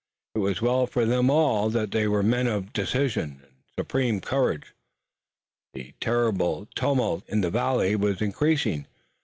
It 0.33 0.39
was 0.39 0.63
well 0.63 0.87
for 0.87 1.05
them 1.05 1.29
all 1.29 1.69
that 1.69 1.91
they 1.91 2.07
were 2.07 2.23
men 2.23 2.47
of 2.47 2.73
decision 2.73 3.41
and 3.43 3.61
supreme 3.77 4.19
courage. 4.19 4.73
The 5.75 5.93
terrible 5.99 6.67
tumult 6.73 7.23
in 7.29 7.41
the 7.41 7.51
valley 7.51 7.95
was 7.95 8.19
increasing. 8.19 8.87